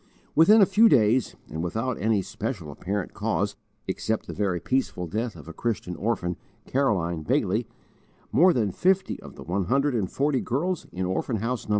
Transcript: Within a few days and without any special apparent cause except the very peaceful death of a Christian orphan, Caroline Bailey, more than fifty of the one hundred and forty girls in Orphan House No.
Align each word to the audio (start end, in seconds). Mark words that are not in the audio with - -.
Within 0.33 0.63
a 0.63 0.65
few 0.65 0.89
days 0.89 1.35
and 1.47 1.61
without 1.61 2.01
any 2.01 2.23
special 2.23 2.71
apparent 2.71 3.13
cause 3.13 3.55
except 3.87 4.25
the 4.25 4.33
very 4.33 4.59
peaceful 4.59 5.05
death 5.05 5.35
of 5.35 5.47
a 5.47 5.53
Christian 5.53 5.95
orphan, 5.95 6.37
Caroline 6.65 7.21
Bailey, 7.21 7.67
more 8.31 8.51
than 8.51 8.71
fifty 8.71 9.19
of 9.21 9.35
the 9.35 9.43
one 9.43 9.65
hundred 9.65 9.93
and 9.93 10.11
forty 10.11 10.41
girls 10.41 10.87
in 10.91 11.05
Orphan 11.05 11.35
House 11.37 11.67
No. 11.67 11.69